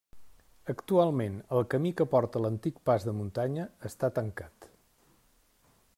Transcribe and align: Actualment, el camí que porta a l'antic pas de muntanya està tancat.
Actualment, 0.73 1.35
el 1.57 1.67
camí 1.73 1.91
que 1.99 2.07
porta 2.15 2.41
a 2.41 2.43
l'antic 2.45 2.81
pas 2.91 3.07
de 3.11 3.15
muntanya 3.21 3.69
està 3.91 4.13
tancat. 4.19 4.71